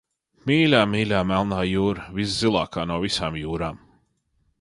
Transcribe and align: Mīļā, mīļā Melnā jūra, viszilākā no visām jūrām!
Mīļā, 0.51 0.77
mīļā 0.93 1.19
Melnā 1.31 1.59
jūra, 1.71 2.05
viszilākā 2.15 2.87
no 2.93 2.97
visām 3.05 3.39
jūrām! 3.43 3.79